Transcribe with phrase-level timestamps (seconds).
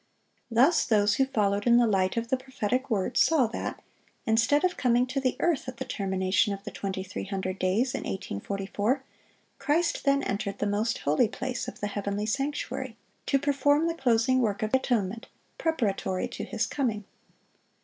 [0.49, 3.83] (695) Thus those who followed in the light of the prophetic word saw that,
[4.25, 9.03] instead of coming to the earth at the termination of the 2300 days in 1844,
[9.59, 14.41] Christ then entered the most holy place of the heavenly sanctuary, to perform the closing
[14.41, 15.27] work of atonement,
[15.59, 17.03] preparatory to His coming.